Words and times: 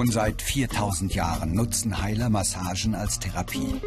Schon 0.00 0.12
seit 0.12 0.40
4000 0.40 1.14
Jahren 1.14 1.52
nutzen 1.52 2.00
Heiler 2.00 2.30
Massagen 2.30 2.94
als 2.94 3.18
Therapie. 3.18 3.82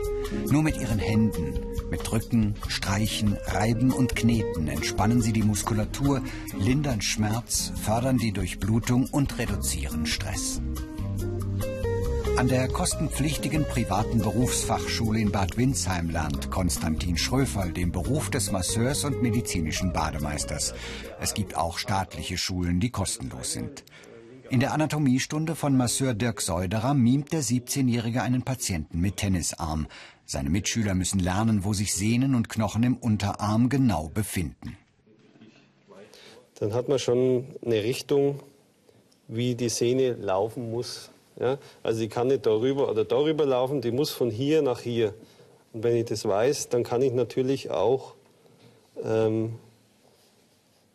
Nur 0.47 0.61
mit 0.61 0.79
ihren 0.79 0.99
Händen, 0.99 1.55
mit 1.89 2.07
Drücken, 2.07 2.53
Streichen, 2.67 3.35
Reiben 3.47 3.91
und 3.91 4.15
Kneten 4.15 4.67
entspannen 4.67 5.23
sie 5.23 5.33
die 5.33 5.41
Muskulatur, 5.41 6.21
lindern 6.55 7.01
Schmerz, 7.01 7.73
fördern 7.81 8.19
die 8.19 8.31
Durchblutung 8.31 9.07
und 9.07 9.39
reduzieren 9.39 10.05
Stress. 10.05 10.61
An 12.37 12.47
der 12.47 12.67
kostenpflichtigen 12.67 13.65
privaten 13.65 14.19
Berufsfachschule 14.19 15.19
in 15.19 15.31
Bad 15.31 15.57
Windsheim 15.57 16.11
lernt 16.11 16.51
Konstantin 16.51 17.17
Schröferl 17.17 17.71
den 17.71 17.91
Beruf 17.91 18.29
des 18.29 18.51
Masseurs 18.51 19.03
und 19.03 19.23
medizinischen 19.23 19.93
Bademeisters. 19.93 20.75
Es 21.19 21.33
gibt 21.33 21.57
auch 21.57 21.79
staatliche 21.79 22.37
Schulen, 22.37 22.79
die 22.79 22.91
kostenlos 22.91 23.53
sind. 23.53 23.83
In 24.53 24.59
der 24.59 24.71
Anatomiestunde 24.71 25.55
von 25.55 25.75
Masseur 25.75 26.13
Dirk 26.13 26.39
Seuderer 26.39 26.93
mimt 26.93 27.33
der 27.33 27.41
17-Jährige 27.41 28.21
einen 28.21 28.43
Patienten 28.43 29.01
mit 29.01 29.17
Tennisarm. 29.17 29.87
Seine 30.27 30.51
Mitschüler 30.51 30.93
müssen 30.93 31.19
lernen, 31.19 31.63
wo 31.63 31.73
sich 31.73 31.95
Sehnen 31.95 32.35
und 32.35 32.49
Knochen 32.49 32.83
im 32.83 32.95
Unterarm 32.95 33.67
genau 33.67 34.11
befinden. 34.13 34.77
Dann 36.59 36.71
hat 36.75 36.87
man 36.87 36.99
schon 36.99 37.47
eine 37.65 37.83
Richtung, 37.83 38.41
wie 39.27 39.55
die 39.55 39.69
Sehne 39.69 40.11
laufen 40.11 40.69
muss. 40.69 41.09
Ja? 41.39 41.57
Also 41.81 42.01
die 42.01 42.07
kann 42.07 42.27
nicht 42.27 42.45
darüber 42.45 42.91
oder 42.91 43.05
darüber 43.05 43.47
laufen, 43.47 43.81
die 43.81 43.89
muss 43.89 44.11
von 44.11 44.29
hier 44.29 44.61
nach 44.61 44.81
hier. 44.81 45.15
Und 45.73 45.83
wenn 45.83 45.95
ich 45.95 46.05
das 46.05 46.25
weiß, 46.25 46.69
dann 46.69 46.83
kann 46.83 47.01
ich 47.01 47.11
natürlich 47.11 47.71
auch 47.71 48.13
ähm, 49.03 49.55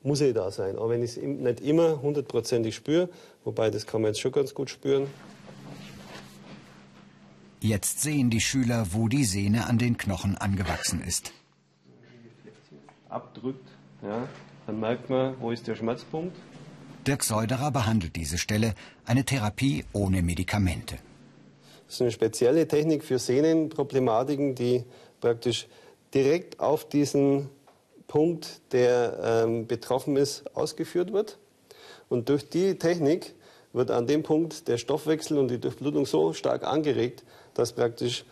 muss 0.02 0.20
ich 0.20 0.34
da 0.34 0.50
sein. 0.50 0.77
Aber 0.77 0.91
wenn 0.91 1.02
ich 1.02 1.16
es 1.16 1.22
nicht 1.22 1.60
immer 1.60 2.00
hundertprozentig 2.02 2.75
spüre, 2.75 3.08
wobei 3.48 3.70
das 3.70 3.86
kann 3.86 4.02
man 4.02 4.10
jetzt 4.10 4.20
schon 4.20 4.32
ganz 4.32 4.52
gut 4.52 4.68
spüren. 4.68 5.06
Jetzt 7.60 8.02
sehen 8.02 8.28
die 8.28 8.42
Schüler, 8.42 8.88
wo 8.92 9.08
die 9.08 9.24
Sehne 9.24 9.66
an 9.66 9.78
den 9.78 9.96
Knochen 9.96 10.36
angewachsen 10.36 11.00
ist. 11.00 11.32
Abdrückt, 13.08 13.66
ja, 14.02 14.28
dann 14.66 14.78
merkt 14.78 15.08
man, 15.08 15.34
wo 15.41 15.50
ist 15.50 15.66
der 15.66 15.76
Schmerzpunkt. 15.76 16.36
Dirk 17.06 17.24
Seuderer 17.24 17.70
behandelt 17.70 18.16
diese 18.16 18.36
Stelle, 18.36 18.74
eine 19.06 19.24
Therapie 19.24 19.86
ohne 19.94 20.20
Medikamente. 20.20 20.98
Das 21.86 21.94
ist 21.94 22.02
eine 22.02 22.12
spezielle 22.12 22.69
Technik 22.69 23.02
für 23.02 23.19
Sehnenproblematiken, 23.19 24.56
die 24.56 24.84
praktisch 25.22 25.69
direkt 26.12 26.60
auf 26.60 26.86
diesen 26.86 27.48
Punkt, 28.08 28.60
der 28.72 29.44
ähm, 29.46 29.66
betroffen 29.66 30.16
ist, 30.16 30.54
ausgeführt 30.54 31.14
wird. 31.14 31.38
Und 32.10 32.28
durch 32.28 32.48
die 32.48 32.78
Technik 32.78 33.34
wird 33.78 33.90
an 33.90 34.06
dem 34.06 34.22
Punkt 34.22 34.68
der 34.68 34.76
Stoffwechsel 34.76 35.38
und 35.38 35.48
die 35.48 35.58
Durchblutung 35.58 36.04
so 36.04 36.34
stark 36.34 36.64
angeregt, 36.64 37.24
dass 37.54 37.72
praktisch 37.72 38.24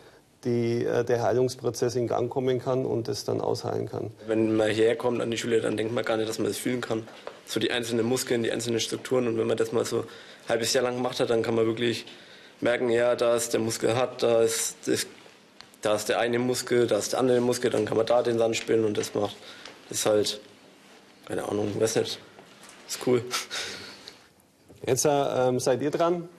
die, 0.43 0.85
äh, 0.85 1.03
der 1.03 1.23
Heilungsprozess 1.23 1.95
in 1.95 2.07
Gang 2.07 2.29
kommen 2.29 2.59
kann 2.59 2.85
und 2.85 3.07
es 3.07 3.23
dann 3.23 3.41
ausheilen 3.41 3.89
kann. 3.89 4.11
Wenn 4.27 4.55
man 4.55 4.69
hierher 4.69 4.95
kommt 4.95 5.19
an 5.21 5.31
die 5.31 5.37
Schule, 5.37 5.59
dann 5.59 5.75
denkt 5.75 5.93
man 5.93 6.05
gar 6.05 6.17
nicht, 6.17 6.29
dass 6.29 6.37
man 6.37 6.47
das 6.47 6.57
fühlen 6.57 6.81
kann. 6.81 7.07
So 7.47 7.59
die 7.59 7.71
einzelnen 7.71 8.05
Muskeln, 8.05 8.43
die 8.43 8.51
einzelnen 8.51 8.79
Strukturen. 8.79 9.27
Und 9.27 9.39
wenn 9.39 9.47
man 9.47 9.57
das 9.57 9.71
mal 9.71 9.83
so 9.83 10.01
ein 10.01 10.05
halbes 10.49 10.73
Jahr 10.73 10.83
lang 10.83 10.97
gemacht 10.97 11.19
hat, 11.19 11.31
dann 11.31 11.41
kann 11.41 11.55
man 11.55 11.65
wirklich 11.65 12.05
merken, 12.61 12.91
ja, 12.91 13.15
da 13.15 13.35
ist 13.35 13.53
der 13.53 13.59
Muskel 13.59 13.95
hart, 13.95 14.21
da 14.21 14.43
ist, 14.43 14.75
das, 14.85 15.07
da 15.81 15.95
ist 15.95 16.09
der 16.09 16.19
eine 16.19 16.37
Muskel, 16.37 16.85
da 16.85 16.99
ist 16.99 17.13
der 17.13 17.19
andere 17.19 17.41
Muskel, 17.41 17.71
dann 17.71 17.85
kann 17.85 17.97
man 17.97 18.05
da 18.05 18.21
den 18.21 18.37
Sand 18.37 18.55
spielen 18.55 18.85
und 18.85 18.97
das 18.97 19.15
macht 19.15 19.35
ist 19.89 20.05
halt, 20.05 20.39
keine 21.25 21.47
Ahnung, 21.47 21.79
weiß 21.79 21.97
nicht. 21.97 22.19
Ist 22.87 22.99
cool. 23.05 23.23
Jetzt 24.87 25.05
äh, 25.05 25.59
seid 25.59 25.81
ihr 25.81 25.91
dran, 25.91 26.29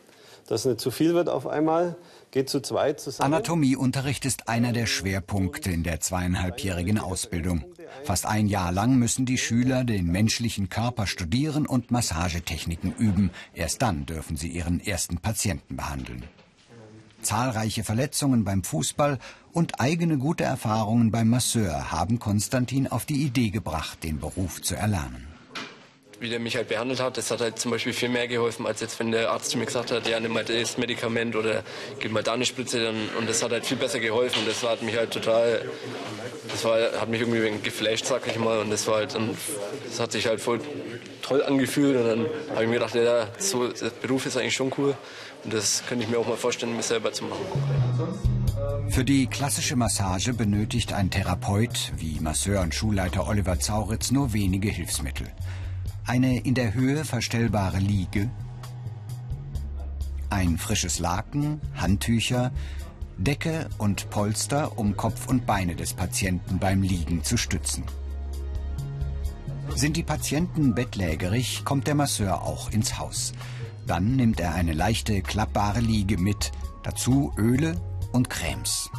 dass 0.48 0.64
nicht 0.64 0.80
zu 0.80 0.90
viel 0.90 1.14
wird 1.14 1.28
auf 1.28 1.46
einmal. 1.46 1.96
Geht 2.30 2.48
zu 2.50 2.60
zweit 2.60 3.00
zusammen. 3.00 3.34
Anatomieunterricht 3.34 4.24
ist 4.24 4.48
einer 4.48 4.72
der 4.72 4.86
Schwerpunkte 4.86 5.70
in 5.70 5.82
der 5.82 6.00
zweieinhalbjährigen 6.00 6.98
Ausbildung. 6.98 7.64
Fast 8.04 8.26
ein 8.26 8.48
Jahr 8.48 8.72
lang 8.72 8.96
müssen 8.96 9.24
die 9.24 9.38
Schüler 9.38 9.84
den 9.84 10.06
menschlichen 10.06 10.68
Körper 10.68 11.06
studieren 11.06 11.66
und 11.66 11.90
Massagetechniken 11.90 12.94
üben. 12.94 13.30
Erst 13.54 13.82
dann 13.82 14.06
dürfen 14.06 14.36
sie 14.36 14.48
ihren 14.48 14.80
ersten 14.80 15.18
Patienten 15.18 15.76
behandeln. 15.76 16.24
Zahlreiche 17.22 17.82
Verletzungen 17.82 18.44
beim 18.44 18.62
Fußball 18.62 19.18
und 19.52 19.80
eigene 19.80 20.18
gute 20.18 20.44
Erfahrungen 20.44 21.10
beim 21.10 21.28
Masseur 21.28 21.90
haben 21.90 22.18
Konstantin 22.18 22.86
auf 22.86 23.06
die 23.06 23.24
Idee 23.24 23.50
gebracht, 23.50 24.04
den 24.04 24.20
Beruf 24.20 24.62
zu 24.62 24.74
erlernen. 24.74 25.26
Wie 26.20 26.28
der 26.28 26.40
mich 26.40 26.56
halt 26.56 26.68
behandelt 26.68 27.00
hat, 27.00 27.16
das 27.16 27.30
hat 27.30 27.40
halt 27.40 27.58
zum 27.58 27.70
Beispiel 27.70 27.92
viel 27.92 28.08
mehr 28.08 28.26
geholfen, 28.26 28.66
als 28.66 28.80
jetzt, 28.80 28.98
wenn 28.98 29.12
der 29.12 29.30
Arzt 29.30 29.50
zu 29.50 29.58
mir 29.58 29.66
gesagt 29.66 29.92
hat, 29.92 30.08
ja, 30.08 30.18
nimm 30.18 30.32
mal 30.32 30.44
das 30.44 30.76
Medikament 30.76 31.36
oder 31.36 31.62
gib 32.00 32.10
mal 32.10 32.22
da 32.22 32.32
eine 32.32 32.44
Spritze. 32.44 32.82
Dann, 32.82 33.08
und 33.18 33.28
das 33.28 33.42
hat 33.42 33.52
halt 33.52 33.64
viel 33.64 33.76
besser 33.76 34.00
geholfen. 34.00 34.42
Das 34.46 34.62
hat 34.62 34.82
mich 34.82 34.96
halt 34.96 35.12
total, 35.12 35.62
das 36.50 36.64
war, 36.64 36.78
hat 37.00 37.08
mich 37.08 37.20
irgendwie 37.20 37.50
geflasht, 37.62 38.06
sag 38.06 38.26
ich 38.26 38.38
mal. 38.38 38.58
Und 38.58 38.70
das 38.70 38.86
war 38.88 38.96
halt, 38.96 39.14
dann, 39.14 39.36
das 39.88 40.00
hat 40.00 40.12
sich 40.12 40.26
halt 40.26 40.40
voll 40.40 40.60
toll 41.22 41.42
angefühlt. 41.42 41.96
Und 41.96 42.06
dann 42.06 42.26
habe 42.50 42.64
ich 42.64 42.68
mir 42.68 42.74
gedacht, 42.74 42.94
ja, 42.94 43.28
so, 43.38 43.68
der 43.68 43.90
Beruf 43.90 44.26
ist 44.26 44.36
eigentlich 44.36 44.54
schon 44.54 44.72
cool. 44.78 44.96
Und 45.44 45.52
das 45.52 45.84
könnte 45.86 46.04
ich 46.04 46.10
mir 46.10 46.18
auch 46.18 46.26
mal 46.26 46.36
vorstellen, 46.36 46.76
mich 46.76 46.86
selber 46.86 47.12
zu 47.12 47.24
machen. 47.24 47.44
Für 48.88 49.04
die 49.04 49.26
klassische 49.26 49.76
Massage 49.76 50.32
benötigt 50.32 50.92
ein 50.92 51.10
Therapeut 51.10 51.92
wie 51.96 52.18
Masseur 52.20 52.62
und 52.62 52.74
Schulleiter 52.74 53.28
Oliver 53.28 53.60
Zauritz 53.60 54.10
nur 54.10 54.32
wenige 54.32 54.68
Hilfsmittel. 54.68 55.28
Eine 56.08 56.38
in 56.40 56.54
der 56.54 56.72
Höhe 56.72 57.04
verstellbare 57.04 57.80
Liege, 57.80 58.30
ein 60.30 60.56
frisches 60.56 61.00
Laken, 61.00 61.60
Handtücher, 61.74 62.50
Decke 63.18 63.68
und 63.76 64.08
Polster, 64.08 64.78
um 64.78 64.96
Kopf 64.96 65.28
und 65.28 65.44
Beine 65.44 65.76
des 65.76 65.92
Patienten 65.92 66.58
beim 66.58 66.80
Liegen 66.80 67.24
zu 67.24 67.36
stützen. 67.36 67.84
Sind 69.74 69.98
die 69.98 70.02
Patienten 70.02 70.74
bettlägerig, 70.74 71.66
kommt 71.66 71.86
der 71.86 71.94
Masseur 71.94 72.40
auch 72.40 72.70
ins 72.70 72.98
Haus. 72.98 73.34
Dann 73.86 74.16
nimmt 74.16 74.40
er 74.40 74.54
eine 74.54 74.72
leichte, 74.72 75.20
klappbare 75.20 75.80
Liege 75.80 76.16
mit, 76.16 76.52
dazu 76.84 77.34
Öle 77.36 77.78
und 78.12 78.30
Cremes. 78.30 78.90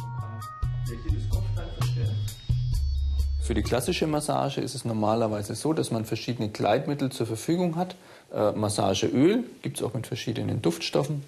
Für 3.50 3.54
die 3.54 3.62
klassische 3.62 4.06
Massage 4.06 4.60
ist 4.60 4.76
es 4.76 4.84
normalerweise 4.84 5.56
so, 5.56 5.72
dass 5.72 5.90
man 5.90 6.04
verschiedene 6.04 6.50
Gleitmittel 6.50 7.10
zur 7.10 7.26
Verfügung 7.26 7.74
hat. 7.74 7.96
Äh, 8.32 8.52
Massageöl 8.52 9.42
gibt 9.62 9.78
es 9.78 9.82
auch 9.82 9.92
mit 9.92 10.06
verschiedenen 10.06 10.62
Duftstoffen 10.62 11.24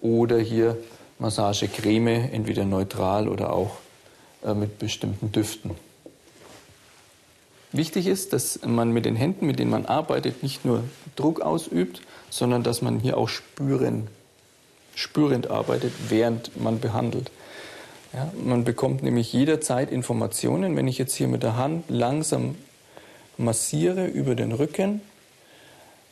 oder 0.00 0.40
hier 0.40 0.76
Massagecreme, 1.20 2.32
entweder 2.32 2.64
neutral 2.64 3.28
oder 3.28 3.52
auch 3.52 3.76
äh, 4.44 4.54
mit 4.54 4.80
bestimmten 4.80 5.30
Düften. 5.30 5.70
Wichtig 7.70 8.08
ist, 8.08 8.32
dass 8.32 8.58
man 8.66 8.90
mit 8.90 9.04
den 9.04 9.14
Händen, 9.14 9.46
mit 9.46 9.60
denen 9.60 9.70
man 9.70 9.86
arbeitet, 9.86 10.42
nicht 10.42 10.64
nur 10.64 10.82
Druck 11.14 11.42
ausübt, 11.42 12.02
sondern 12.28 12.64
dass 12.64 12.82
man 12.82 12.98
hier 12.98 13.16
auch 13.16 13.28
spüren, 13.28 14.08
spürend 14.96 15.48
arbeitet, 15.48 15.92
während 16.08 16.60
man 16.60 16.80
behandelt. 16.80 17.30
Ja, 18.12 18.30
man 18.44 18.64
bekommt 18.64 19.02
nämlich 19.02 19.32
jederzeit 19.32 19.90
Informationen, 19.90 20.76
wenn 20.76 20.86
ich 20.86 20.98
jetzt 20.98 21.14
hier 21.14 21.28
mit 21.28 21.42
der 21.42 21.56
Hand 21.56 21.84
langsam 21.88 22.56
massiere 23.38 24.06
über 24.06 24.34
den 24.34 24.52
Rücken, 24.52 25.00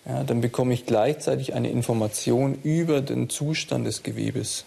ja, 0.06 0.24
dann 0.24 0.40
bekomme 0.40 0.72
ich 0.72 0.86
gleichzeitig 0.86 1.52
eine 1.52 1.70
Information 1.70 2.58
über 2.62 3.02
den 3.02 3.28
Zustand 3.28 3.86
des 3.86 4.02
Gewebes. 4.02 4.64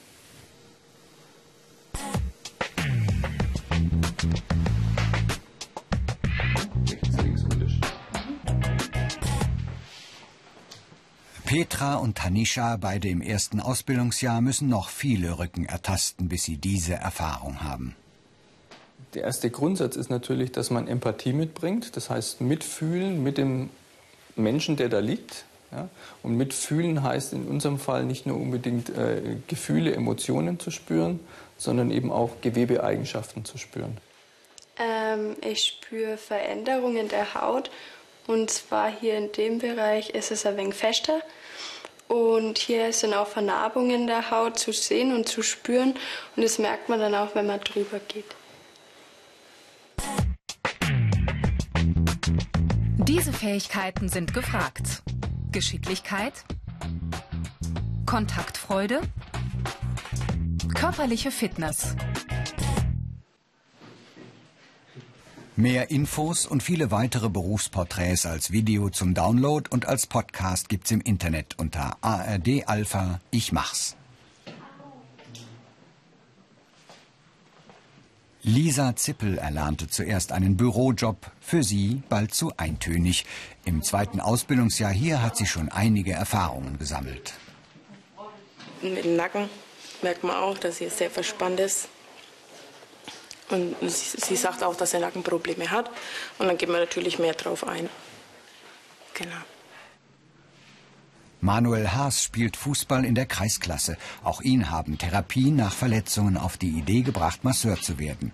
Petra 11.54 11.98
und 11.98 12.18
Tanisha, 12.18 12.78
beide 12.78 13.10
im 13.10 13.22
ersten 13.22 13.60
Ausbildungsjahr, 13.60 14.42
müssen 14.42 14.70
noch 14.70 14.90
viele 14.90 15.38
Rücken 15.38 15.68
ertasten, 15.68 16.28
bis 16.28 16.46
sie 16.46 16.58
diese 16.58 16.96
Erfahrung 16.96 17.62
haben. 17.62 17.96
Der 19.14 19.22
erste 19.22 19.52
Grundsatz 19.52 19.96
ist 19.96 20.10
natürlich, 20.10 20.52
dass 20.52 20.72
man 20.72 20.88
Empathie 20.88 21.32
mitbringt, 21.32 21.96
das 21.96 22.10
heißt 22.10 22.42
mitfühlen 22.42 23.22
mit 23.22 23.38
dem 23.38 23.70
Menschen, 24.36 24.78
der 24.78 24.90
da 24.90 24.98
liegt. 24.98 25.46
Ja? 25.72 25.90
Und 26.24 26.38
mitfühlen 26.38 27.04
heißt 27.04 27.34
in 27.34 27.46
unserem 27.46 27.78
Fall 27.78 28.04
nicht 28.04 28.26
nur 28.26 28.38
unbedingt 28.38 28.90
äh, 28.90 29.22
Gefühle, 29.46 29.94
Emotionen 29.94 30.60
zu 30.60 30.72
spüren, 30.72 31.20
sondern 31.58 31.92
eben 31.92 32.12
auch 32.12 32.42
Gewebeeigenschaften 32.42 33.46
zu 33.46 33.60
spüren. 33.60 34.00
Ähm, 34.80 35.36
ich 35.42 35.66
spüre 35.66 36.18
Veränderungen 36.18 37.10
der 37.10 37.36
Haut 37.36 37.70
und 38.28 38.50
zwar 38.50 38.90
hier 38.90 39.18
in 39.18 39.32
dem 39.32 39.60
Bereich 39.60 40.12
ist 40.12 40.32
es 40.32 40.46
ein 40.46 40.58
wenig 40.58 40.76
fester 40.76 41.22
und 42.08 42.58
hier 42.58 42.94
sind 42.94 43.14
auch 43.14 43.28
Vernarbungen 43.28 44.08
der 44.08 44.30
Haut 44.30 44.60
zu 44.60 44.72
sehen 44.72 45.16
und 45.16 45.28
zu 45.28 45.42
spüren. 45.42 45.96
Und 46.36 46.44
das 46.44 46.60
merkt 46.60 46.90
man 46.90 47.00
dann 47.00 47.16
auch, 47.16 47.34
wenn 47.34 47.48
man 47.48 47.60
drüber 47.60 48.00
geht. 48.08 48.36
Diese 52.98 53.34
Fähigkeiten 53.34 54.10
sind 54.10 54.34
gefragt. 54.34 55.02
Geschicklichkeit, 55.52 56.34
Kontaktfreude, 58.06 59.02
körperliche 60.74 61.32
Fitness. 61.32 61.96
Mehr 65.56 65.92
Infos 65.92 66.48
und 66.48 66.64
viele 66.64 66.90
weitere 66.90 67.30
Berufsporträts 67.30 68.26
als 68.26 68.52
Video 68.52 68.90
zum 68.90 69.14
Download 69.14 69.70
und 69.70 69.86
als 69.86 70.08
Podcast 70.08 70.68
gibt's 70.68 70.90
im 70.90 71.00
Internet 71.00 71.60
unter 71.60 71.96
ARD 72.02 72.68
Alpha 72.68 73.20
Ich 73.30 73.52
mach's. 73.52 73.96
Lisa 78.42 78.96
Zippel 78.96 79.38
erlernte 79.38 79.88
zuerst 79.88 80.32
einen 80.32 80.58
Bürojob, 80.58 81.30
für 81.40 81.62
sie 81.62 82.02
bald 82.10 82.34
zu 82.34 82.58
eintönig. 82.58 83.24
Im 83.64 83.84
zweiten 83.84 84.20
Ausbildungsjahr 84.20 84.92
hier 84.92 85.22
hat 85.22 85.38
sie 85.38 85.46
schon 85.46 85.70
einige 85.70 86.14
Erfahrungen 86.14 86.80
gesammelt. 86.80 87.36
Mit 88.82 89.06
dem 89.06 89.18
Nacken 89.18 89.50
merkt 90.02 90.24
man 90.24 90.36
auch, 90.36 90.58
dass 90.58 90.80
sie 90.80 90.90
sehr 90.90 91.12
verspannt 91.12 91.60
ist. 91.60 91.90
Und 93.50 93.76
sie, 93.82 94.18
sie 94.20 94.36
sagt 94.36 94.64
auch, 94.64 94.76
dass 94.76 94.92
sie 94.92 95.00
Nackenprobleme 95.00 95.70
hat. 95.70 95.90
Und 96.38 96.48
dann 96.48 96.58
geht 96.58 96.70
man 96.70 96.80
natürlich 96.80 97.20
mehr 97.20 97.34
drauf 97.34 97.68
ein. 97.68 97.90
Genau. 99.14 99.42
Manuel 101.42 101.92
Haas 101.92 102.24
spielt 102.24 102.56
Fußball 102.56 103.04
in 103.04 103.16
der 103.16 103.26
Kreisklasse. 103.26 103.98
Auch 104.24 104.42
ihn 104.42 104.72
haben 104.72 104.98
Therapien 104.98 105.58
nach 105.58 105.74
Verletzungen 105.74 106.38
auf 106.38 106.58
die 106.58 106.70
Idee 106.70 107.02
gebracht, 107.02 107.44
Masseur 107.44 107.82
zu 107.82 108.00
werden. 108.00 108.32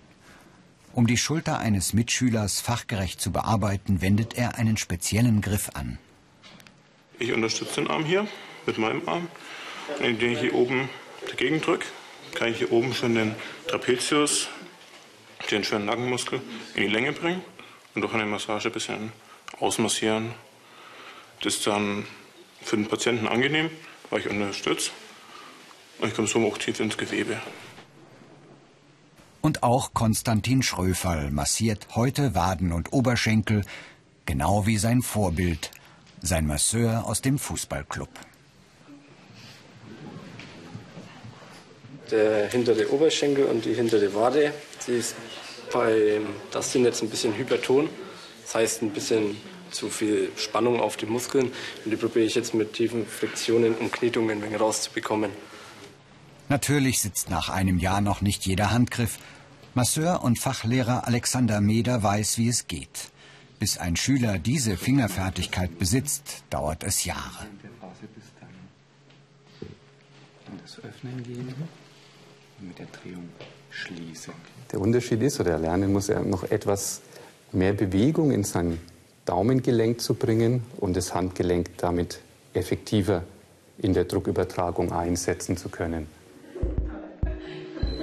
Um 0.92 1.08
die 1.08 1.16
Schulter 1.16 1.58
eines 1.58 1.92
Mitschülers 1.92 2.60
fachgerecht 2.60 3.20
zu 3.20 3.32
bearbeiten, 3.32 4.00
wendet 4.00 4.34
er 4.38 4.56
einen 4.56 4.76
speziellen 4.76 5.40
Griff 5.40 5.70
an. 5.74 5.98
Ich 7.18 7.32
unterstütze 7.32 7.82
den 7.82 7.90
Arm 7.90 8.04
hier 8.04 8.28
mit 8.66 8.78
meinem 8.78 9.08
Arm, 9.08 9.28
indem 10.00 10.32
ich 10.32 10.40
hier 10.40 10.54
oben 10.54 10.88
dagegen 11.28 11.60
drücke. 11.60 11.86
Kann 12.34 12.48
ich 12.48 12.58
hier 12.58 12.70
oben 12.70 12.94
schon 12.94 13.16
den 13.16 13.34
Trapezius 13.66 14.48
den 15.50 15.64
schönen 15.64 15.86
Nackenmuskel 15.86 16.40
in 16.74 16.82
die 16.82 16.88
Länge 16.88 17.12
bringen 17.12 17.42
und 17.94 18.02
durch 18.02 18.14
eine 18.14 18.26
Massage 18.26 18.68
ein 18.68 18.72
bisschen 18.72 19.12
ausmassieren. 19.58 20.34
Das 21.42 21.56
ist 21.56 21.66
dann 21.66 22.06
für 22.62 22.76
den 22.76 22.86
Patienten 22.86 23.26
angenehm, 23.26 23.70
weil 24.10 24.20
ich 24.20 24.28
unterstütze. 24.28 24.90
Und 25.98 26.08
ich 26.08 26.14
komme 26.14 26.28
so 26.28 26.46
auch 26.46 26.58
tief 26.58 26.80
ins 26.80 26.96
Gewebe. 26.96 27.40
Und 29.40 29.62
auch 29.62 29.94
Konstantin 29.94 30.62
Schröferl 30.62 31.30
massiert 31.30 31.88
heute 31.94 32.34
Waden 32.34 32.72
und 32.72 32.92
Oberschenkel, 32.92 33.64
genau 34.26 34.66
wie 34.66 34.76
sein 34.76 35.00
Vorbild, 35.00 35.70
sein 36.20 36.46
Masseur 36.46 37.06
aus 37.06 37.22
dem 37.22 37.38
Fußballclub. 37.38 38.10
Der 42.10 42.48
hintere 42.48 42.92
Oberschenkel 42.92 43.44
und 43.44 43.64
die 43.64 43.72
hintere 43.72 44.14
Wade, 44.14 44.52
ist 44.90 45.14
bei 45.72 46.20
Dustin 46.50 46.84
jetzt 46.84 47.02
ein 47.02 47.10
bisschen 47.10 47.36
hyperton. 47.36 47.88
Das 48.42 48.54
heißt 48.54 48.82
ein 48.82 48.90
bisschen 48.90 49.36
zu 49.70 49.88
viel 49.88 50.30
Spannung 50.36 50.80
auf 50.80 50.96
die 50.96 51.06
Muskeln. 51.06 51.52
Und 51.84 51.90
die 51.90 51.96
probiere 51.96 52.26
ich 52.26 52.34
jetzt 52.34 52.54
mit 52.54 52.72
tiefen 52.72 53.06
Friktionen 53.06 53.74
und 53.76 53.92
Knetungen 53.92 54.42
rauszubekommen. 54.54 55.30
Natürlich 56.48 57.00
sitzt 57.00 57.30
nach 57.30 57.48
einem 57.48 57.78
Jahr 57.78 58.00
noch 58.00 58.20
nicht 58.20 58.44
jeder 58.44 58.72
Handgriff. 58.72 59.18
Masseur 59.74 60.24
und 60.24 60.40
Fachlehrer 60.40 61.06
Alexander 61.06 61.60
Meder 61.60 62.02
weiß, 62.02 62.38
wie 62.38 62.48
es 62.48 62.66
geht. 62.66 63.10
Bis 63.60 63.78
ein 63.78 63.94
Schüler 63.94 64.38
diese 64.38 64.76
Fingerfertigkeit 64.76 65.78
besitzt, 65.78 66.42
dauert 66.50 66.82
es 66.82 67.04
Jahre. 67.04 67.46
das 70.62 70.84
Öffnen 70.84 71.22
gehen 71.22 71.54
mit 72.60 72.78
der 72.78 72.86
Drehung 72.86 73.28
schließen. 73.70 74.32
Der 74.72 74.80
Unterschied 74.80 75.22
ist, 75.22 75.40
oder 75.40 75.58
Lernen 75.58 75.92
muss 75.92 76.08
er 76.08 76.22
noch 76.22 76.44
etwas 76.50 77.00
mehr 77.52 77.72
Bewegung 77.72 78.30
in 78.30 78.44
sein 78.44 78.78
Daumengelenk 79.24 80.00
zu 80.00 80.14
bringen 80.14 80.62
und 80.78 80.96
das 80.96 81.14
Handgelenk 81.14 81.76
damit 81.78 82.20
effektiver 82.54 83.24
in 83.78 83.92
der 83.92 84.04
Druckübertragung 84.04 84.92
einsetzen 84.92 85.56
zu 85.56 85.68
können. 85.68 86.06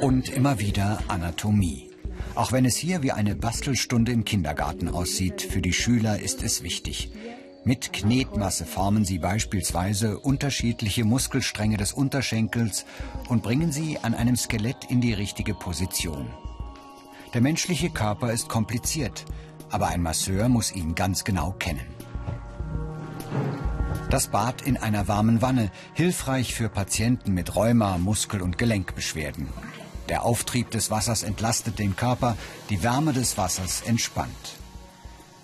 Und 0.01 0.29
immer 0.29 0.59
wieder 0.59 0.99
Anatomie. 1.07 1.89
Auch 2.35 2.51
wenn 2.51 2.65
es 2.65 2.75
hier 2.75 3.01
wie 3.01 3.11
eine 3.11 3.35
Bastelstunde 3.35 4.11
im 4.11 4.23
Kindergarten 4.23 4.89
aussieht, 4.89 5.41
für 5.41 5.61
die 5.61 5.73
Schüler 5.73 6.19
ist 6.21 6.43
es 6.43 6.61
wichtig. 6.61 7.11
Mit 7.67 7.91
Knetmasse 7.91 8.65
formen 8.65 9.03
sie 9.03 9.19
beispielsweise 9.19 10.19
unterschiedliche 10.19 11.03
Muskelstränge 11.03 11.75
des 11.75 11.91
Unterschenkels 11.91 12.85
und 13.27 13.43
bringen 13.43 13.73
sie 13.73 13.99
an 14.01 14.13
einem 14.13 14.37
Skelett 14.37 14.85
in 14.87 15.01
die 15.01 15.11
richtige 15.11 15.53
Position. 15.53 16.29
Der 17.33 17.41
menschliche 17.41 17.89
Körper 17.89 18.31
ist 18.31 18.47
kompliziert, 18.47 19.25
aber 19.69 19.87
ein 19.89 20.01
Masseur 20.01 20.47
muss 20.47 20.73
ihn 20.73 20.95
ganz 20.95 21.25
genau 21.25 21.51
kennen. 21.59 21.85
Das 24.09 24.29
Bad 24.29 24.61
in 24.61 24.77
einer 24.77 25.09
warmen 25.09 25.41
Wanne, 25.41 25.69
hilfreich 25.93 26.53
für 26.53 26.69
Patienten 26.69 27.33
mit 27.33 27.53
Rheuma, 27.57 27.97
Muskel- 27.97 28.43
und 28.43 28.57
Gelenkbeschwerden. 28.57 29.49
Der 30.07 30.23
Auftrieb 30.23 30.71
des 30.71 30.89
Wassers 30.89 31.23
entlastet 31.23 31.79
den 31.79 31.97
Körper, 31.97 32.37
die 32.69 32.81
Wärme 32.81 33.11
des 33.11 33.37
Wassers 33.37 33.81
entspannt. 33.81 34.57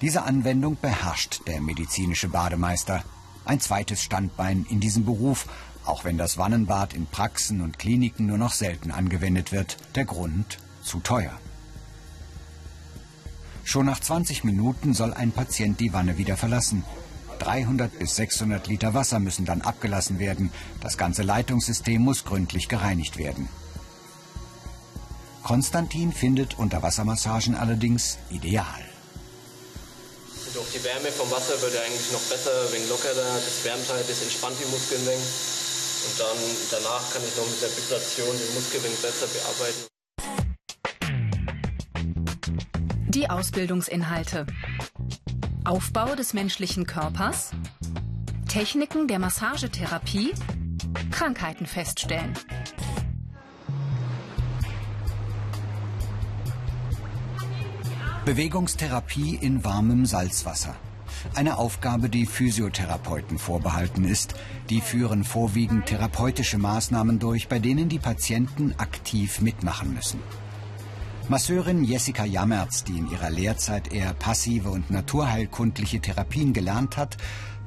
Diese 0.04 0.24
Anwendung 0.24 0.76
beherrscht 0.82 1.48
der 1.48 1.62
medizinische 1.62 2.28
Bademeister. 2.28 3.06
Ein 3.46 3.62
zweites 3.62 4.04
Standbein 4.04 4.66
in 4.70 4.82
diesem 4.82 5.06
Beruf, 5.06 5.48
auch 5.86 6.04
wenn 6.04 6.18
das 6.18 6.38
Wannenbad 6.38 6.94
in 6.94 7.06
Praxen 7.06 7.62
und 7.62 7.80
Kliniken 7.80 8.26
nur 8.26 8.38
noch 8.38 8.52
selten 8.52 8.92
angewendet 8.92 9.54
wird. 9.54 9.78
Der 9.96 10.04
Grund 10.04 10.58
zu 10.84 11.00
teuer. 11.00 11.32
Schon 13.64 13.86
nach 13.86 14.02
20 14.02 14.44
Minuten 14.44 14.94
soll 14.94 15.14
ein 15.14 15.32
Patient 15.32 15.80
die 15.80 15.94
Wanne 15.94 16.18
wieder 16.18 16.36
verlassen. 16.36 16.84
300 17.40 17.98
bis 17.98 18.18
600 18.18 18.68
Liter 18.68 18.94
Wasser 18.94 19.22
müssen 19.22 19.46
dann 19.46 19.62
abgelassen 19.62 20.20
werden. 20.20 20.52
Das 20.82 20.98
ganze 20.98 21.24
Leitungssystem 21.24 22.02
muss 22.02 22.26
gründlich 22.26 22.68
gereinigt 22.68 23.18
werden. 23.18 23.48
Konstantin 25.44 26.12
findet 26.12 26.60
Unterwassermassagen 26.60 27.56
allerdings 27.56 28.18
ideal. 28.30 28.83
Durch 30.52 30.70
die 30.72 30.84
Wärme 30.84 31.12
vom 31.12 31.32
Wasser 31.32 31.60
wird 31.62 31.74
er 31.74 31.84
eigentlich 31.84 32.12
noch 32.12 32.22
besser, 32.22 32.52
wegen 32.72 32.88
lockerer. 32.90 33.16
Das 33.16 33.64
wärmt 33.64 33.88
halt, 33.90 34.10
das 34.10 34.22
entspannt 34.22 34.58
die 34.60 34.70
Muskeln 34.70 35.06
wenig. 35.06 35.24
Und 36.06 36.20
dann 36.20 36.38
danach 36.72 37.14
kann 37.14 37.22
ich 37.24 37.36
noch 37.38 37.48
mit 37.48 37.62
der 37.62 37.70
Vibration 37.70 38.38
den 38.38 38.54
Muskel 38.54 38.82
besser 39.02 39.28
bearbeiten. 39.28 39.88
Die 43.10 43.30
Ausbildungsinhalte. 43.30 44.46
Aufbau 45.66 46.16
des 46.16 46.34
menschlichen 46.34 46.86
Körpers. 46.86 47.52
Techniken 48.50 49.08
der 49.08 49.20
Massagetherapie. 49.20 50.34
Krankheiten 51.10 51.66
feststellen. 51.66 52.34
Bewegungstherapie 58.26 59.38
in 59.42 59.66
warmem 59.66 60.06
Salzwasser. 60.06 60.76
Eine 61.36 61.58
Aufgabe, 61.58 62.08
die 62.08 62.26
Physiotherapeuten 62.26 63.38
vorbehalten 63.38 64.06
ist. 64.06 64.36
Die 64.70 64.80
führen 64.80 65.26
vorwiegend 65.26 65.88
therapeutische 65.88 66.58
Maßnahmen 66.58 67.20
durch, 67.20 67.50
bei 67.50 67.60
denen 67.60 67.90
die 67.90 68.00
Patienten 68.00 68.74
aktiv 68.78 69.42
mitmachen 69.42 69.94
müssen. 69.94 70.22
Masseurin 71.28 71.84
Jessica 71.84 72.24
Jammerz, 72.24 72.86
die 72.86 72.98
in 72.98 73.12
ihrer 73.12 73.30
Lehrzeit 73.30 73.92
eher 73.92 74.14
passive 74.14 74.70
und 74.70 74.90
naturheilkundliche 74.90 76.00
Therapien 76.00 76.54
gelernt 76.54 76.96
hat, 76.96 77.18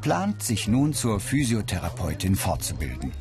plant, 0.00 0.42
sich 0.42 0.68
nun 0.68 0.94
zur 0.94 1.20
Physiotherapeutin 1.20 2.34
fortzubilden. 2.34 3.12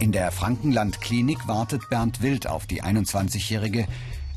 In 0.00 0.10
der 0.10 0.32
Frankenland-Klinik 0.32 1.46
wartet 1.46 1.88
Bernd 1.88 2.20
Wild 2.20 2.48
auf 2.48 2.66
die 2.66 2.82
21-Jährige. 2.82 3.86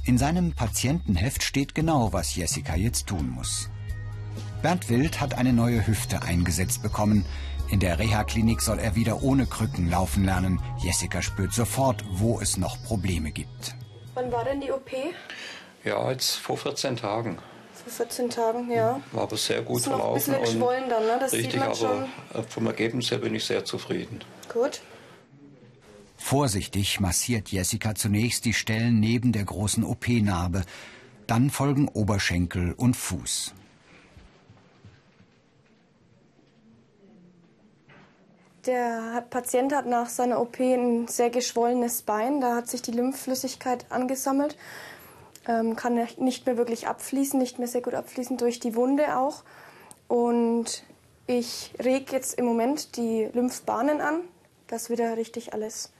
In 0.06 0.18
seinem 0.18 0.52
Patientenheft 0.52 1.44
steht 1.44 1.74
genau, 1.74 2.12
was 2.12 2.36
Jessica 2.36 2.76
jetzt 2.76 3.08
tun 3.08 3.30
muss. 3.30 3.70
Bernd 4.62 4.90
Wild 4.90 5.22
hat 5.22 5.38
eine 5.38 5.54
neue 5.54 5.88
Hüfte 5.88 6.24
eingesetzt 6.24 6.84
bekommen. 6.84 7.26
In 7.70 7.80
der 7.80 8.00
Reha-Klinik 8.00 8.62
soll 8.62 8.80
er 8.80 8.96
wieder 8.96 9.24
ohne 9.24 9.46
Krücken 9.46 9.90
laufen 9.90 10.26
lernen. 10.26 10.60
Jessica 10.84 11.22
spürt 11.22 11.54
sofort, 11.54 12.04
wo 12.12 12.42
es 12.42 12.58
noch 12.58 12.84
Probleme 12.84 13.32
gibt. 13.32 13.76
Wann 14.14 14.30
war 14.30 14.44
denn 14.44 14.60
die 14.60 14.72
OP? 14.74 14.92
Ja, 15.86 16.12
jetzt 16.12 16.36
vor 16.36 16.58
14 16.58 16.98
Tagen. 16.98 17.38
Vor 17.74 17.94
14 17.94 18.30
Tagen, 18.30 18.70
ja. 18.72 19.00
War 19.14 19.24
aber 19.24 19.38
sehr 19.38 19.62
gut 19.62 19.80
ist 19.80 19.88
noch 19.88 20.00
verlaufen. 20.00 20.34
ein 20.34 20.42
bisschen 20.42 20.60
geschwollen 20.60 20.90
dann, 20.90 21.04
ne? 21.04 21.18
Das 21.18 21.32
richtig, 21.32 21.52
sieht 21.54 21.60
man 21.62 21.70
aber 21.70 22.08
schon. 22.34 22.46
vom 22.50 22.68
Ergebnis 22.68 23.10
her 23.10 23.20
bin 23.20 23.36
ich 23.36 23.46
sehr 23.46 23.64
zufrieden. 23.64 24.20
Gut. 24.52 24.82
Vorsichtig 26.18 27.00
massiert 27.00 27.50
Jessica 27.50 27.96
zunächst 27.96 28.46
die 28.46 28.54
Stellen 28.54 29.00
neben 29.00 29.32
der 29.32 29.44
großen 29.44 29.84
OP-Narbe. 29.84 30.64
Dann 31.28 31.50
folgen 31.50 31.88
Oberschenkel 31.88 32.74
und 32.74 32.96
Fuß. 32.96 33.54
Der 38.66 39.26
Patient 39.30 39.74
hat 39.74 39.86
nach 39.88 40.08
seiner 40.08 40.40
OP 40.40 40.58
ein 40.60 41.08
sehr 41.10 41.30
geschwollenes 41.30 42.04
Bein. 42.04 42.40
Da 42.40 42.56
hat 42.56 42.70
sich 42.70 42.82
die 42.82 42.92
Lymphflüssigkeit 42.92 43.86
angesammelt, 43.90 44.58
ähm, 45.48 45.76
kann 45.76 46.00
nicht 46.18 46.46
mehr 46.46 46.56
wirklich 46.56 46.88
abfließen, 46.88 47.38
nicht 47.38 47.60
mehr 47.60 47.68
sehr 47.68 47.82
gut 47.82 47.94
abfließen 47.94 48.38
durch 48.38 48.62
die 48.62 48.76
Wunde 48.76 49.18
auch. 49.18 49.44
Und 50.08 50.84
ich 51.28 51.74
reg 51.80 52.14
jetzt 52.14 52.36
im 52.36 52.46
Moment 52.46 52.96
die 52.96 53.30
Lymphbahnen 53.34 54.00
an, 54.00 54.22
dass 54.68 54.90
wieder 54.90 55.18
richtig 55.18 55.54
alles 55.54 55.92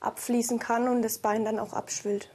abfließen 0.00 0.58
kann 0.58 0.88
und 0.88 1.02
das 1.02 1.18
Bein 1.18 1.44
dann 1.44 1.58
auch 1.58 1.72
abschwillt. 1.72 2.30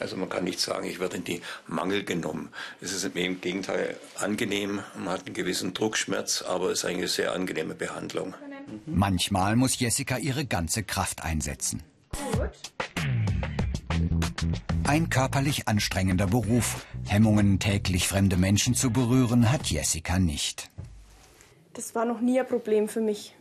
Also 0.00 0.16
man 0.16 0.28
kann 0.28 0.44
nicht 0.44 0.60
sagen, 0.60 0.86
ich 0.86 0.98
werde 0.98 1.18
in 1.18 1.24
die 1.24 1.40
Mangel 1.66 2.04
genommen. 2.04 2.50
Es 2.80 2.92
ist 2.92 3.04
im 3.04 3.40
Gegenteil 3.40 3.96
angenehm, 4.16 4.80
man 4.96 5.10
hat 5.10 5.26
einen 5.26 5.34
gewissen 5.34 5.74
Druckschmerz, 5.74 6.42
aber 6.42 6.70
es 6.70 6.80
ist 6.80 6.84
eigentlich 6.84 6.98
eine 6.98 7.08
sehr 7.08 7.32
angenehme 7.32 7.74
Behandlung. 7.74 8.34
Manchmal 8.86 9.56
muss 9.56 9.78
Jessica 9.78 10.18
ihre 10.18 10.44
ganze 10.44 10.82
Kraft 10.82 11.22
einsetzen. 11.22 11.82
Ein 14.84 15.10
körperlich 15.10 15.68
anstrengender 15.68 16.26
Beruf. 16.26 16.84
Hemmungen, 17.06 17.58
täglich 17.60 18.08
fremde 18.08 18.36
Menschen 18.36 18.74
zu 18.74 18.90
berühren, 18.90 19.50
hat 19.50 19.66
Jessica 19.66 20.18
nicht. 20.18 20.70
Das 21.74 21.94
war 21.94 22.04
noch 22.04 22.20
nie 22.20 22.38
ein 22.38 22.46
Problem 22.46 22.88
für 22.88 23.00
mich 23.00 23.34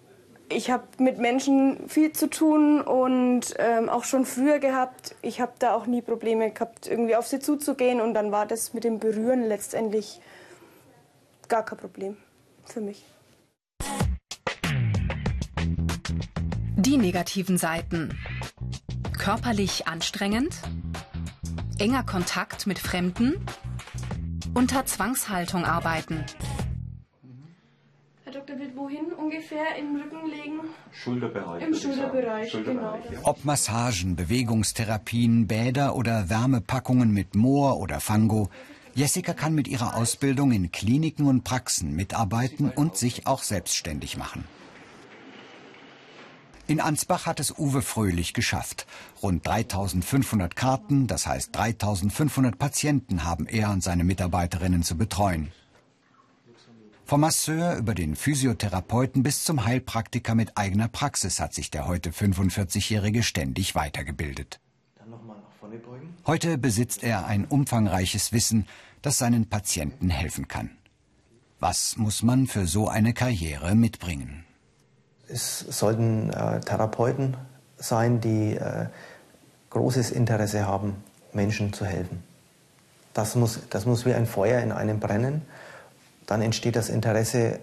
ich 0.52 0.70
habe 0.70 0.84
mit 0.98 1.18
Menschen 1.18 1.88
viel 1.88 2.12
zu 2.12 2.30
tun 2.30 2.82
und 2.82 3.54
ähm, 3.58 3.90
auch 3.90 4.04
schon 4.04 4.26
früher 4.26 4.60
gehabt. 4.60 5.16
Ich 5.22 5.42
habe 5.42 5.54
da 5.60 5.74
auch 5.74 5.86
nie 5.86 6.02
Probleme 6.02 6.52
gehabt, 6.52 6.88
irgendwie 6.88 7.16
auf 7.16 7.28
sie 7.28 7.40
zuzugehen 7.40 8.02
und 8.02 8.14
dann 8.14 8.32
war 8.32 8.46
das 8.46 8.74
mit 8.74 8.84
dem 8.84 9.00
Berühren 9.00 9.48
letztendlich 9.48 10.20
gar 11.48 11.64
kein 11.64 11.78
Problem 11.78 12.18
für 12.66 12.82
mich. 12.82 13.04
Die 16.76 16.98
negativen 16.98 17.58
Seiten. 17.58 18.18
Körperlich 19.18 19.88
anstrengend, 19.88 20.56
enger 21.78 22.04
Kontakt 22.04 22.66
mit 22.66 22.80
Fremden, 22.80 23.46
unter 24.56 24.86
Zwangshaltung 24.86 25.64
arbeiten. 25.64 26.26
Wohin 28.82 29.14
ungefähr 29.14 29.76
im 29.78 29.96
Rücken 29.96 30.28
legen? 30.28 30.60
Schulterbereich. 30.92 31.62
Im 31.68 31.76
Schulterbereich, 31.76 32.50
Schulterbereich 32.50 33.10
genau. 33.10 33.30
Ob 33.30 33.46
Massagen, 33.46 34.16
Bewegungstherapien, 34.16 35.46
Bäder 35.46 35.96
oder 35.96 36.32
Wärmepackungen 36.32 37.12
mit 37.12 37.36
Moor 37.36 37.78
oder 37.80 38.00
Fango, 38.00 38.50
Jessica 38.96 39.36
kann 39.36 39.54
mit 39.54 39.68
ihrer 39.68 39.96
Ausbildung 39.98 40.52
in 40.52 40.72
Kliniken 40.72 41.28
und 41.28 41.44
Praxen 41.44 41.96
mitarbeiten 41.96 42.72
und 42.72 42.98
sich 42.98 43.28
auch 43.28 43.44
selbstständig 43.44 44.18
machen. 44.18 44.46
In 46.66 46.82
Ansbach 46.82 47.28
hat 47.28 47.40
es 47.40 47.52
Uwe 47.60 47.84
Fröhlich 47.84 48.34
geschafft. 48.34 48.88
Rund 49.22 49.46
3500 49.46 50.56
Karten, 50.56 51.06
das 51.06 51.28
heißt 51.28 51.56
3500 51.56 52.58
Patienten 52.58 53.26
haben 53.26 53.46
er 53.46 53.70
und 53.70 53.84
seine 53.84 54.04
Mitarbeiterinnen 54.04 54.82
zu 54.82 54.98
betreuen. 54.98 55.52
Vom 57.12 57.20
Masseur 57.20 57.76
über 57.76 57.94
den 57.94 58.16
Physiotherapeuten 58.16 59.22
bis 59.22 59.44
zum 59.44 59.66
Heilpraktiker 59.66 60.34
mit 60.34 60.58
eigener 60.58 60.88
Praxis 60.88 61.42
hat 61.42 61.54
sich 61.54 61.70
der 61.70 61.86
heute 61.86 62.12
45-Jährige 62.12 63.22
ständig 63.22 63.76
weitergebildet. 63.76 64.62
Heute 66.26 66.58
besitzt 66.58 67.04
er 67.04 67.26
ein 67.26 67.44
umfangreiches 67.44 68.32
Wissen, 68.32 68.66
das 69.02 69.18
seinen 69.18 69.50
Patienten 69.50 70.10
helfen 70.10 70.48
kann. 70.48 70.70
Was 71.60 71.98
muss 71.98 72.24
man 72.24 72.48
für 72.48 72.66
so 72.66 72.88
eine 72.88 73.14
Karriere 73.14 73.76
mitbringen? 73.76 74.46
Es 75.28 75.60
sollten 75.60 76.30
äh, 76.30 76.62
Therapeuten 76.62 77.36
sein, 77.76 78.22
die 78.22 78.56
äh, 78.56 78.86
großes 79.70 80.12
Interesse 80.12 80.66
haben, 80.66 80.96
Menschen 81.34 81.74
zu 81.74 81.84
helfen. 81.84 82.24
Das 83.14 83.36
muss, 83.36 83.60
das 83.70 83.86
muss 83.86 84.06
wie 84.06 84.14
ein 84.14 84.26
Feuer 84.26 84.62
in 84.62 84.72
einem 84.72 85.02
brennen 85.02 85.42
dann 86.32 86.42
entsteht 86.42 86.78
das 86.78 86.88
Interesse 86.88 87.60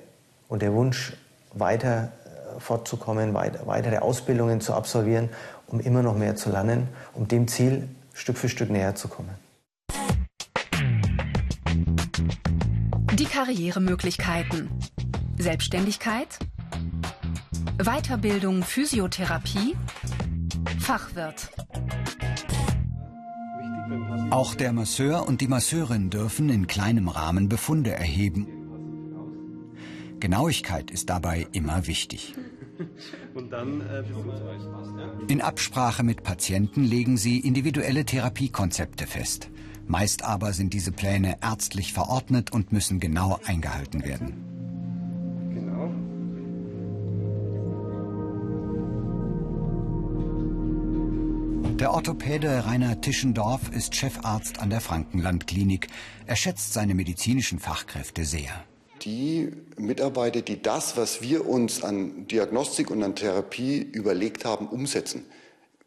und 0.47 0.61
der 0.61 0.75
Wunsch, 0.75 1.15
weiter 1.55 2.13
äh, 2.27 2.61
fortzukommen, 2.61 3.33
weitere 3.33 3.97
Ausbildungen 3.97 4.61
zu 4.61 4.75
absolvieren, 4.75 5.31
um 5.69 5.81
immer 5.81 6.03
noch 6.03 6.15
mehr 6.15 6.37
zu 6.37 6.51
lernen, 6.51 6.89
um 7.15 7.27
dem 7.27 7.49
Ziel 7.49 7.89
Stück 8.13 8.37
für 8.37 8.51
Stück 8.51 8.69
näher 8.69 8.95
zu 8.95 9.09
kommen. 9.09 9.31
Die 13.15 13.25
Karrieremöglichkeiten. 13.25 14.69
Selbstständigkeit, 15.39 16.39
Weiterbildung 17.79 18.65
Physiotherapie, 18.65 19.77
Fachwirt. 20.79 21.49
Auch 24.31 24.55
der 24.55 24.75
Masseur 24.75 25.27
und 25.27 25.41
die 25.41 25.49
Masseurin 25.49 26.11
dürfen 26.11 26.51
in 26.51 26.67
kleinem 26.67 27.09
Rahmen 27.09 27.49
Befunde 27.49 27.93
erheben 27.93 28.58
Genauigkeit 30.21 30.91
ist 30.91 31.11
dabei 31.11 31.47
immer 31.53 31.87
wichtig. 31.87 32.35
Äh, 32.79 34.03
In 35.29 35.41
Absprache 35.41 36.03
mit 36.03 36.23
Patienten 36.23 36.85
legen 36.85 37.17
sie 37.17 37.39
individuelle 37.39 38.05
Therapiekonzepte 38.05 39.07
fest. 39.07 39.51
Meist 39.87 40.23
aber 40.23 40.53
sind 40.53 40.75
diese 40.75 40.93
Pläne 40.93 41.39
ärztlich 41.41 41.93
verordnet 41.93 42.53
und 42.53 42.73
müssen 42.73 43.01
genau 43.01 43.39
eingehalten 43.45 44.05
werden. 44.05 44.45
Genau. 45.55 45.91
Der 51.79 51.95
Orthopäde 51.95 52.67
Rainer 52.67 53.01
Tischendorf 53.01 53.71
ist 53.71 53.95
Chefarzt 53.95 54.59
an 54.59 54.69
der 54.71 54.81
Frankenlandklinik. 54.81 55.89
Er 56.27 56.37
schätzt 56.37 56.75
seine 56.75 56.95
medizinischen 56.95 57.59
Fachkräfte 57.59 58.25
sehr 58.25 58.65
die 59.05 59.51
Mitarbeiter, 59.77 60.43
die 60.43 60.61
das, 60.61 60.97
was 60.97 61.23
wir 61.23 61.49
uns 61.49 61.83
an 61.83 62.27
Diagnostik 62.27 62.91
und 62.91 63.03
an 63.03 63.15
Therapie 63.15 63.81
überlegt 63.81 64.45
haben, 64.45 64.69
umsetzen. 64.69 65.25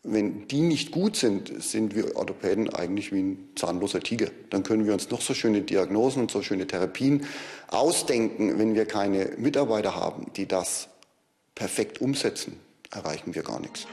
Wenn 0.03 0.47
die 0.47 0.61
nicht 0.61 0.91
gut 0.91 1.15
sind, 1.15 1.61
sind 1.61 1.95
wir 1.95 2.15
Orthopäden 2.15 2.73
eigentlich 2.73 3.11
wie 3.11 3.21
ein 3.21 3.49
zahnloser 3.55 3.99
Tiger. 3.99 4.29
Dann 4.49 4.63
können 4.63 4.85
wir 4.85 4.93
uns 4.93 5.11
noch 5.11 5.21
so 5.21 5.35
schöne 5.35 5.61
Diagnosen 5.61 6.23
und 6.23 6.31
so 6.31 6.41
schöne 6.41 6.65
Therapien 6.65 7.25
ausdenken. 7.67 8.57
Wenn 8.57 8.73
wir 8.73 8.85
keine 8.85 9.33
Mitarbeiter 9.37 9.95
haben, 9.95 10.25
die 10.35 10.47
das 10.47 10.87
perfekt 11.53 12.01
umsetzen, 12.01 12.59
erreichen 12.89 13.35
wir 13.35 13.43
gar 13.43 13.59
nichts. 13.59 13.85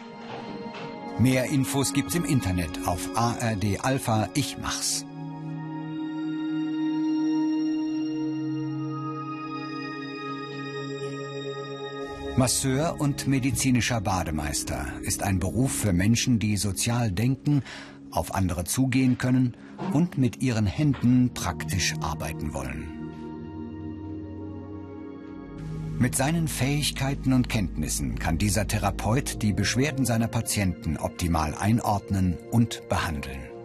Mehr 1.18 1.44
Infos 1.46 1.92
gibt's 1.92 2.14
im 2.14 2.24
Internet 2.24 2.86
auf 2.86 3.10
ARD 3.14 3.84
Alpha 3.84 4.30
Ich 4.34 4.56
mach's. 4.56 5.04
Masseur 12.38 13.00
und 13.00 13.26
medizinischer 13.26 14.00
Bademeister 14.00 14.86
ist 15.02 15.24
ein 15.24 15.40
Beruf 15.40 15.72
für 15.72 15.92
Menschen, 15.92 16.38
die 16.38 16.56
sozial 16.56 17.10
denken, 17.10 17.64
auf 18.12 18.32
andere 18.32 18.62
zugehen 18.62 19.18
können 19.18 19.56
und 19.92 20.18
mit 20.18 20.40
ihren 20.40 20.64
Händen 20.64 21.34
praktisch 21.34 21.94
arbeiten 22.00 22.54
wollen. 22.54 22.86
Mit 25.98 26.14
seinen 26.14 26.46
Fähigkeiten 26.46 27.32
und 27.32 27.48
Kenntnissen 27.48 28.20
kann 28.20 28.38
dieser 28.38 28.68
Therapeut 28.68 29.42
die 29.42 29.52
Beschwerden 29.52 30.06
seiner 30.06 30.28
Patienten 30.28 30.96
optimal 30.96 31.56
einordnen 31.56 32.38
und 32.52 32.88
behandeln. 32.88 33.57